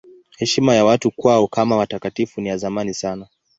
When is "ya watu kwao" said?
0.75-1.47